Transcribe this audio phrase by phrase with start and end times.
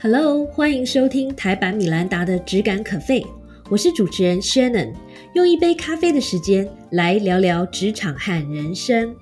[0.00, 3.26] Hello，欢迎收听台版米兰达的质感可废，
[3.68, 4.94] 我是主持人 Shannon，
[5.32, 9.12] 用一杯咖啡的时间来聊聊职场和人生。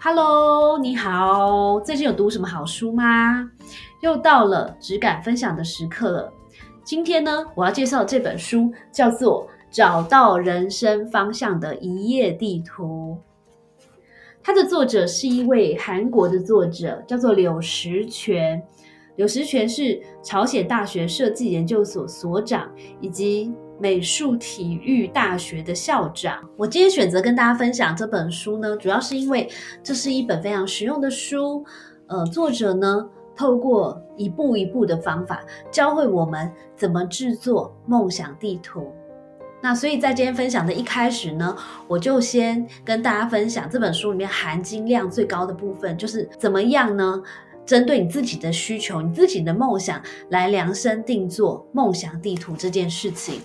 [0.00, 3.50] Hello，你好，最近有读什么好书吗？
[4.00, 6.32] 又到了质感分享的时刻了。
[6.84, 13.18] 今天呢，我要介绍这本书叫做《找到人生方向的一页地图》。
[14.42, 18.62] 它的作者是一位韩国的作者，叫做柳石泉。
[19.16, 22.68] 柳石泉是朝鲜大学设计研究所所长，
[23.00, 26.42] 以及美术体育大学的校长。
[26.56, 29.48] 我今天选择跟大家分享这本书呢，主要是因为
[29.82, 31.64] 这是一本非常实用的书。
[32.06, 33.06] 呃，作者呢，
[33.36, 38.92] 透过一步一步的方法，教会我们怎么制作梦想地图。
[39.62, 47.22] 那所以在今天分享的一开始呢，我就先跟大家分享这本书里面含金量最高的部分，就是怎么样呢？
[47.64, 53.40] 针对你自己的需求、你自己的梦想来量身定做梦想地图这件事情。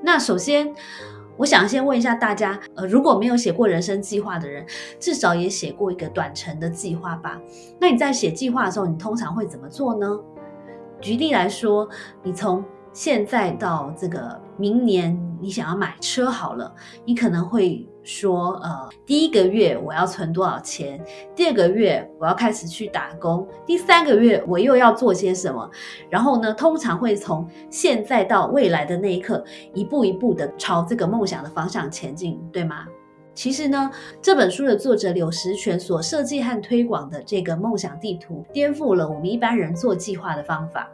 [0.00, 0.72] 那首先，
[1.36, 4.64] 我想先问一下大家，呃，如果没有写过人生计划的人，
[5.00, 7.36] 至少也写过一个短程的计划吧？
[7.80, 10.16] 那你在写计划的时候，你通常会怎么做呢？
[11.00, 11.88] 举例来说，
[12.22, 21.02] 你从现在到这个明年，你想要买车好了，你可能会说，呃，第一个月我要存多少钱？
[21.34, 25.70] 第二个月我要开始去打工，第三个月我又要做些什么？
[26.10, 32.86] 然后呢，通常会从现在到未来的那一刻，一步一步的朝这个梦想的方向前进，对吗？
[33.34, 33.88] 其实呢，
[34.20, 40.90] 这本书的作者柳石泉所设计和推广的这个梦想地图，颠覆了我们一般人做计划的方法。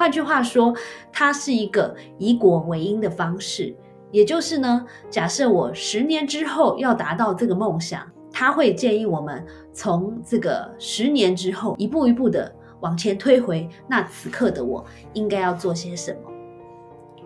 [0.00, 0.74] 换句话说，
[1.12, 3.76] 它是一个以果为因的方式，
[4.10, 8.00] 也就是呢，假设我十年之后要达到这个梦想，
[8.32, 12.50] 他会建议我们从这个十年之后一步一步的
[12.80, 16.30] 往前推回，那此刻的我应该要做些什么。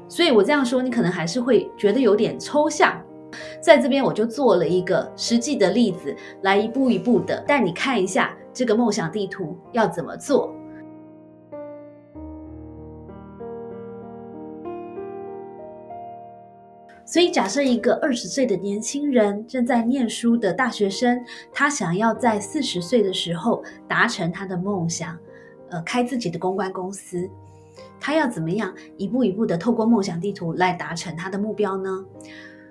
[0.09, 3.01] 所以我这样说，你可能还是会觉得有点抽象。
[3.61, 6.13] 在这边，我就做了一个实际的例子，
[6.43, 10.53] 来一步一步的带你看一下这个梦想地图要怎么做。
[17.07, 21.23] 所以，假设一个二十岁的年轻人正在念书的大学生，
[21.53, 25.17] 他想要在四十岁的时候达成他的梦想，
[25.69, 27.29] 呃，开自己的公关公司，
[28.01, 32.05] 他要怎么样一步一步的透过梦想地图来达成他的目标呢？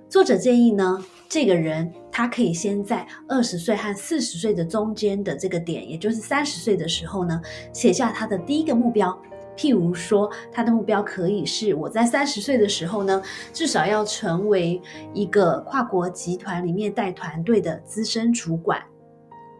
[0.10, 7.40] 作者建议呢，这个人他可以先在二十岁和四十岁的中间的这个点，也就是三十岁的时候呢，
[7.72, 9.16] 写下他的第一个目标。
[9.56, 13.22] 譬如说，他的目标可以是我在三十岁的时候呢，
[13.52, 14.82] 至少要成为
[15.14, 18.82] 一个跨国集团里面带团队的资深主管。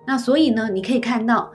[0.06, 1.52] 那所以呢，你可以看到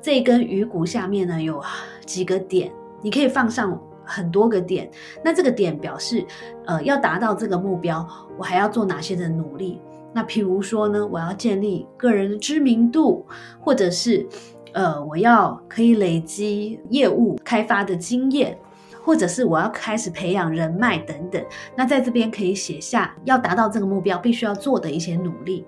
[0.00, 1.62] 这根鱼骨下面呢有
[2.04, 2.70] 几个点，
[3.02, 4.90] 你可以放上很多个点。
[5.24, 6.24] 那这个点表示，
[6.66, 8.06] 呃，要达到这个目标，
[8.38, 9.80] 我还要做哪些的努力？
[10.14, 13.26] 那譬如说呢，我要建立个人的知名度，
[13.60, 14.26] 或者是。
[14.72, 18.56] 呃，我要可以累积业务开发的经验，
[19.02, 21.42] 或者是我要开始培养人脉等等。
[21.76, 25.64] 那在这边可以写下要达到这个目标必须要做的一些努力。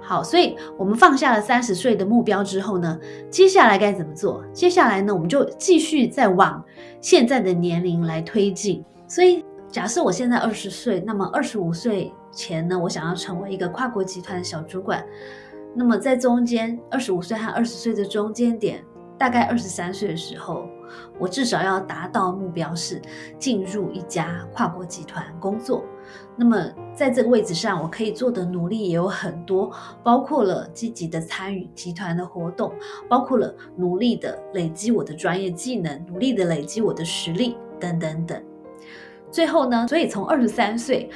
[0.00, 4.44] 好，所以我们放下了三十岁的目标之后呢，接下来该怎么做？
[4.52, 6.62] 接下来呢，我们就继续再往
[7.00, 8.84] 现在的年龄来推进。
[9.08, 15.04] 所以假设我现在二十岁，那么二十五岁前呢，我想要成为一个跨国集团的小主管。
[15.78, 18.82] 那么在中间，二十五岁和二十岁的中间点，
[19.18, 20.66] 大概二十三岁的时候，
[21.18, 22.98] 我至少要达到目标是
[23.38, 25.84] 进入一家跨国集团工作。
[26.34, 26.56] 那么
[26.94, 29.70] 在这个位置上，我可以做的努力也有很多，
[30.02, 32.72] 包括了积极的参与集团的活动，
[33.06, 38.42] 包括了努力的累积我的专业技能，努力的累积我的实力等等等。
[39.30, 41.10] 最后呢，所以从二十三岁。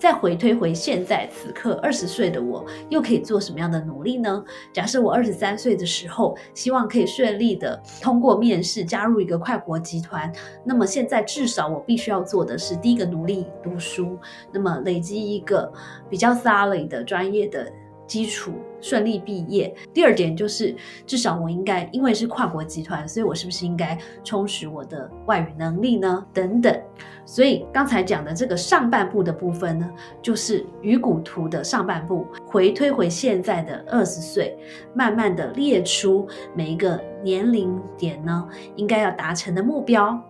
[0.00, 4.42] 再回推回现在此刻二十岁的我，又可以做什么样的努力呢？
[4.72, 10.32] 假设我二十三岁的时候，希望可以顺利的通过面试，加入一个跨国集团。
[10.64, 14.18] 那么现在至少我必须要做的是，第一个努力读书，
[14.50, 15.70] 那么累积一个
[16.08, 17.70] 比较 solid 的专业的。
[18.10, 19.72] 基础顺利毕业。
[19.94, 20.74] 第二点就是，
[21.06, 26.26] 至少我应该，因为是跨国集团，所以我是不是应该充实我的外语能力呢？
[26.34, 26.76] 等等。
[27.24, 29.88] 所以刚才讲的这个上半部的部分呢，
[30.20, 34.58] 就是鱼骨图的上半部，回推回现在的二十岁，
[34.92, 40.20] 慢慢的列出每一个年龄点呢，应该要达成的目标。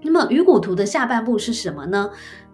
[0.00, 2.08] 那么鱼骨图的下半部是什么呢？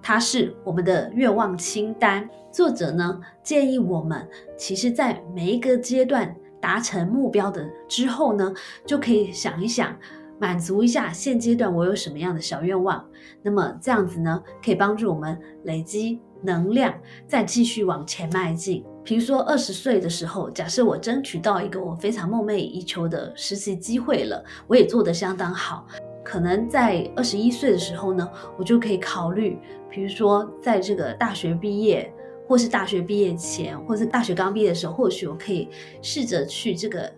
[0.06, 2.29] 它是我们的愿望清单。
[2.53, 8.53] 作者呢建议我们，其实，在每一个阶段达成目标的之后呢，
[8.85, 9.97] 就可以想一想，
[10.39, 13.03] 满足一下现阶段我有什么样的小愿望。
[13.41, 16.95] 那么这样子呢，可以帮助我们累积能量，
[17.27, 18.85] 再继续往前迈进。
[19.03, 25.87] 比如说二十岁的时候，假设我争取到一个我非常梦寐以求的实习机会了，我也做得相当好。
[26.34, 28.28] 可能在二十一岁的时候呢，
[28.58, 29.56] 我就可以考虑，
[29.88, 32.12] 比如说在这个大学毕业，
[32.48, 35.69] 或是大学毕业前，或是大学刚毕业的时候，或许我可以
[36.02, 37.08] 试着去这个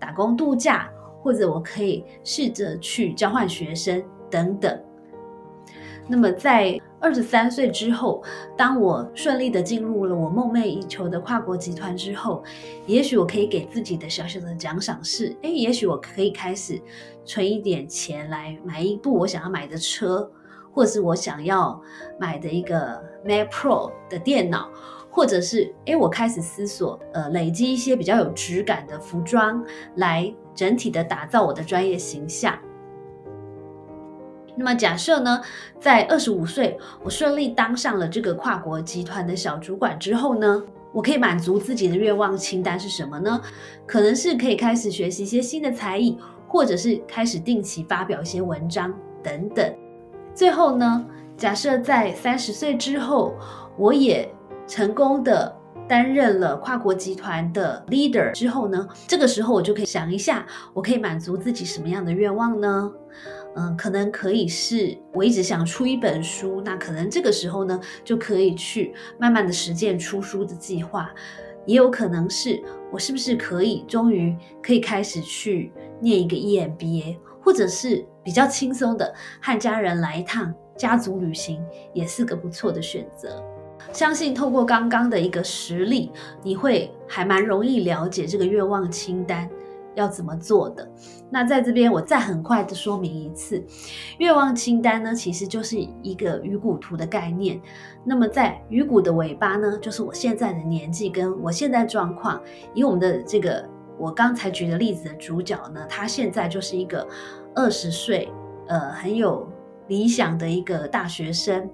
[0.00, 0.90] 打工度假，
[1.22, 4.76] 或者我可以试着去交换学生等等。
[6.08, 8.22] 那么在二十三岁之后，
[8.56, 12.42] 当我顺利的进入了我梦寐以求的跨国集团之后，
[12.86, 16.80] 也许我可以给自己的小小的奖赏是：哎，也许我可以开始
[17.24, 20.30] 存一点钱来买一部我想要买的车，
[20.72, 21.80] 或者是我想要
[22.18, 24.70] 买的一个 Mac Pro 的电脑，
[25.10, 29.64] 或者是哎，我开始思索，呃，累积一些比较有质感的服装，
[29.96, 32.56] 来整体的打造我的专业形象。
[34.56, 35.40] 那么假设呢，
[35.78, 40.62] 在二十五岁，我顺利当上了这个跨国集团的小主管之后呢，
[40.92, 43.40] 我可以满足自己的愿望清单是什么呢？
[43.86, 46.18] 可能是可以开始学习一些新的才艺，
[46.48, 48.92] 或者是开始定期发表一些文章
[49.22, 49.74] 等等。
[50.34, 51.04] 最后呢，
[51.36, 53.34] 假设在三十岁之后，
[53.76, 54.26] 我也
[54.66, 55.54] 成功的
[55.86, 62.90] 担任了跨国集团的 leader 之后呢，这个时候我就可以想一下，我可以满足自己什么样的愿望呢？
[63.56, 71.10] 嗯，可能可以是我一直想出一本书，那可能这个时候呢，就可以去慢慢的实践出书的计划。
[71.64, 72.62] 也有可能是
[72.92, 81.60] 我是不是可以终于可以开始去念一个 EMBA，或者是比较轻松的和家人来一趟家族旅行，
[81.92, 83.42] 也是个不错的选择。
[83.92, 86.12] 相信透过刚刚的一个实例，
[86.42, 89.48] 你会还蛮容易了解这个愿望清单。
[89.96, 90.88] 要怎么做的？
[91.30, 93.60] 那在这边我再很快的说明一次，
[94.18, 97.60] 愿望清单呢，其实就是一个鱼骨图的概念。
[98.04, 102.40] 那么在鱼骨的尾巴呢，就是我现在的年纪跟我现在状况。
[102.74, 107.04] 以我们的这个我刚才举的例子的主角呢，他现在就是一个
[107.54, 108.30] 二十岁，
[108.68, 109.48] 呃，很有
[109.88, 111.68] 理想的一个大学生。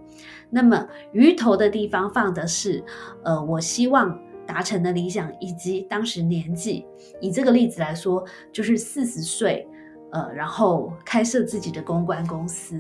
[0.49, 2.83] 那么鱼头的地方放的是，
[3.25, 4.19] 呃，我希望。
[4.53, 6.85] 达成的理想以及当时年纪，
[7.23, 8.23] 以这个例子来说，
[8.53, 9.67] 就是四十岁，
[10.11, 12.79] 呃，然后开设自己的公关公司。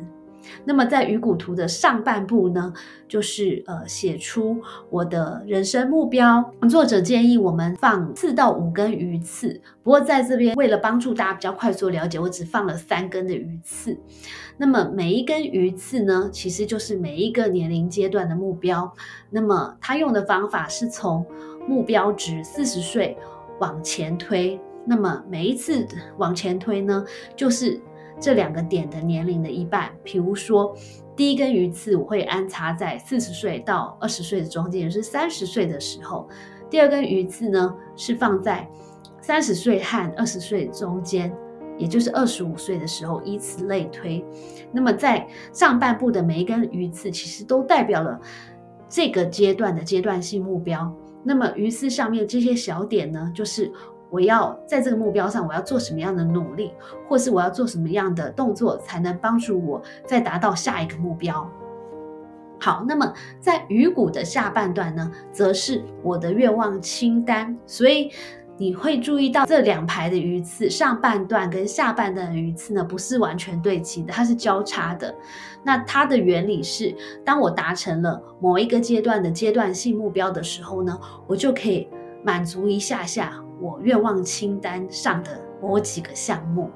[0.64, 2.72] 那么在鱼骨图的上半部呢，
[3.06, 4.60] 就是呃写出
[4.90, 6.52] 我的人生目标。
[6.68, 13.96] 作者建议我们放四到五根鱼刺，不过在这边为了帮助大家比较快速了解，我只放了三根的鱼刺。
[14.58, 18.92] 那么每一根鱼刺呢，其实就是每一个年龄阶段的目标。
[19.30, 21.24] 那么他用的方法是从
[21.66, 23.16] 目标值四十岁
[23.60, 25.86] 往前推，那么每一次
[26.18, 27.04] 往前推呢，
[27.36, 27.80] 就是
[28.20, 29.90] 这两个点的年龄的一半。
[30.02, 30.76] 比如说，
[31.14, 36.26] 第一根鱼刺我会安插在四十岁到二十岁的中间，也是三十岁的时候；
[36.68, 38.68] 第二根鱼刺呢是放在
[39.20, 41.32] 三十岁和二十岁中间，
[41.78, 44.24] 也就是二十五岁的时候，以此类推。
[44.72, 48.20] 那么在上半部的每一根鱼刺，其实都代表了
[48.88, 50.92] 这个阶段的阶段性目标。
[51.22, 53.70] 那么鱼丝上面这些小点呢，就是
[54.10, 56.72] 我要在这个目标上，我要做什么样的努力，
[57.08, 61.50] 或是我要做什么样的动作，才能帮助我再达到下一个目标。
[62.60, 68.10] 好，那么在鱼骨的下半段呢，则是我的愿望清单，所以。
[68.62, 75.12] 你会注意到这两排的鱼刺，上半段跟下半段的鱼刺呢，不是完全对齐的，它是交叉的。
[75.64, 81.88] 那它的原理是，当我达成了某一个阶段的阶段性目标的时候呢，我就可以
[82.24, 86.70] 满足一下下我愿望清单上的某几个项目。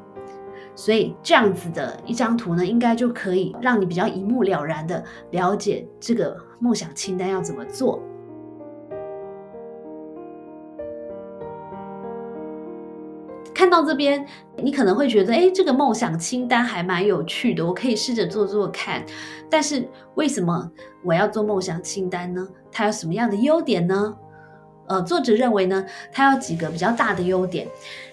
[0.75, 8.03] 所以这样子的一张图呢，应该就可以让你比较一目了然的了解这个梦想清单要怎么做。
[13.67, 14.25] 看到这边，
[14.63, 19.05] 你可能会觉得，哎，这个梦想清单还蛮有趣的，我可以试着做做看。
[19.51, 20.71] 但是为什么
[21.03, 22.47] 我要做梦想清单呢？
[22.71, 24.17] 它有什么样的优点呢？
[24.87, 27.67] 呃，作者认为呢，它有几个比较大的优点。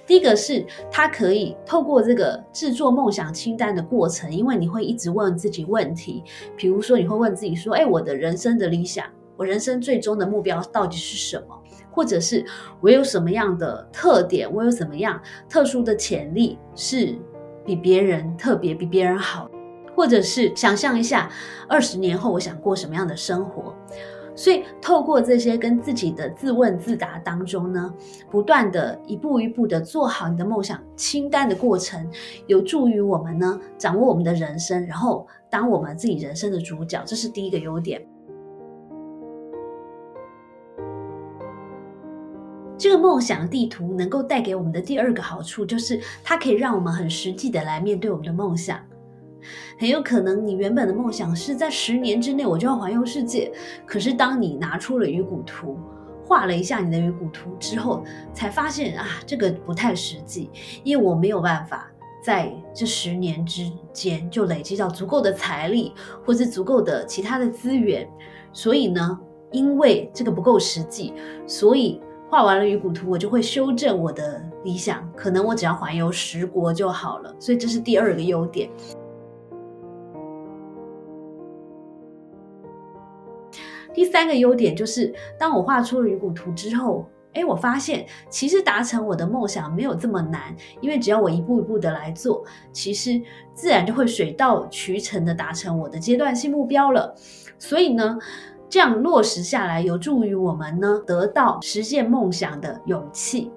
[0.08, 6.24] 第一个是它可以透过这个制作梦想清单的过程，因为你会一直问自己问题，
[6.58, 9.06] 比如说你会问自己说，哎，我的人生的理想，
[9.38, 11.60] 我人生最终的目标到底是什么？
[11.94, 12.44] 或者是
[12.82, 17.16] 我有什么样的特点，我有什么样特殊的潜力是
[17.64, 19.50] 比别人特别、比别人好，
[19.96, 21.32] 或者是想象一下
[21.70, 23.74] 二十年后我想过什么样的生活。
[24.36, 27.94] 所以透过这些跟自己的自问自答当中呢，
[28.32, 32.10] 不断的一步一步的做好你的梦想清单的过程，
[32.48, 38.04] 有助于我们呢掌握我们的人生，然后当我们自己人生的主角，这是第一个优点。
[42.78, 48.80] 这个梦想地图能够带给我们的第二个好处，就是它可以让我们很实际的来面对我们的梦想。
[49.78, 53.52] 很有可能你原本的梦想是在十年之内我就要环游世界，
[53.86, 55.78] 可是当你拿出了鱼骨图，
[56.26, 58.04] 画了一下你的鱼骨图之后，
[58.34, 60.50] 才发现啊，这个不太实际，
[60.84, 61.92] 因为我没有办法
[62.24, 65.94] 在这十年之间就累积到足够的财力，
[66.26, 68.08] 或是足够的其他的资源，
[68.52, 69.20] 所以呢，
[69.52, 71.14] 因为这个不够实际，
[71.46, 72.02] 所以。
[72.34, 77.32] 画完了鱼骨图，我就会修正我的理想，可能我只要环游十国就好了。
[77.38, 78.68] 所以这是第二个优点。
[83.94, 93.22] 第三个优点就是，当我画出了鱼骨图之后，哎，我发现其实达成我的梦想没有这么难，因为只要我一步一步的来做，其实
[93.54, 97.14] 自然就会水到渠成的达成我的阶段性目标了。
[97.60, 98.18] 所以呢。
[98.74, 103.52] 这样落实下来，有助于我们呢得到实现梦想的勇气。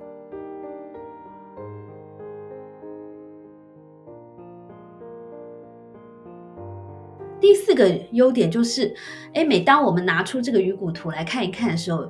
[7.41, 8.95] 第四个优点就是，
[9.33, 12.07] 哎，每当我们拿出这个鱼骨图来看一看的时候，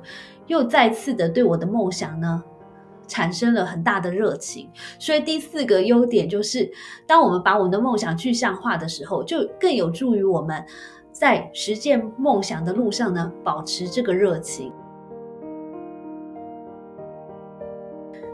[0.47, 2.43] 又再次的对我的梦想呢
[3.07, 4.69] 产生了很大的热情。
[4.99, 6.69] 所以第四个优点就是，
[7.05, 10.61] 当我们把我们的梦想具象化的时候，就更有助于我们。
[11.19, 14.71] 在实现梦想的路上呢，保持这个热情。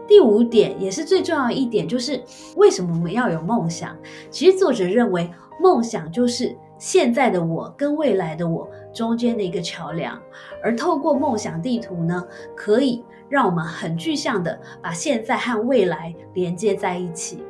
[0.06, 2.22] 第五点也是最重要一点，就是
[2.58, 3.96] 为什么我们要有梦想？
[4.30, 10.22] 其实作者认为，梦想就是现在的我跟未来的我中间的一个桥梁，
[10.62, 12.22] 而透过梦想地图呢，
[12.54, 17.46] 可以让我们很具象的把现在和未来连接在一起。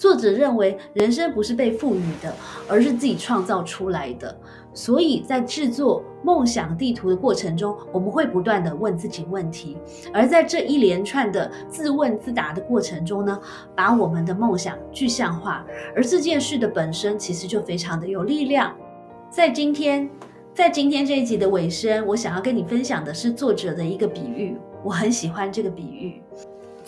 [0.00, 2.34] 作者认为，人生不是被赋予的，
[2.66, 4.34] 而是自己创造出来的。
[4.72, 9.76] 所以在制作梦想地图的过程中，我们会不断的问自己问题，
[10.10, 13.38] 而在这一连串的自问自答的过程中呢，
[13.76, 15.66] 把我们的梦想具象化。
[15.94, 18.74] 而这件事的本身其实就非常的有力量。
[19.28, 20.08] 在今天，
[20.54, 26.22] 在今天这一集的尾声，我想要跟你分享的是作者的一个比喻，我很喜欢这个比喻。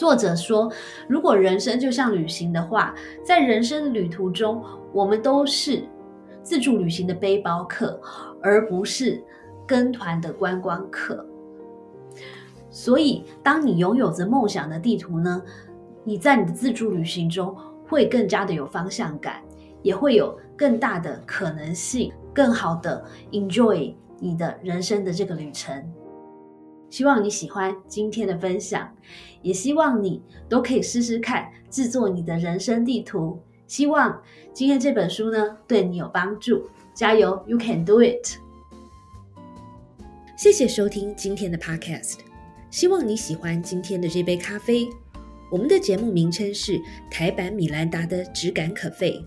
[0.02, 0.68] 作者说
[1.08, 2.92] ：“如果人生就像旅行的话，
[3.24, 4.60] 在人生的旅途中，
[4.92, 5.84] 我们都是
[6.42, 8.00] 自助旅行的背包客，
[8.42, 9.22] 而不是
[9.64, 11.24] 跟团的观光客。
[12.68, 15.40] 所以，当你拥有着梦想的地图呢，
[16.02, 17.56] 你在你的自助旅行中
[17.88, 19.40] 会更加的有方向感，
[19.82, 25.80] 也会有更大的可能性，更好的 enjoy 你的人生的这个旅程。”
[26.92, 28.94] 希望你喜欢今天的分享，
[29.40, 33.40] 也希望你都可以试试看制作你的人生地图。
[33.66, 34.22] 希望
[34.52, 38.36] 今天这本书呢对你有帮助，加油，You can do it！
[40.36, 42.18] 谢谢收听今天的 Podcast，
[42.70, 44.86] 希望你喜欢今天的这杯咖啡。
[45.50, 46.78] 我们的节目名称是
[47.10, 49.26] 台版米兰达的质感可废。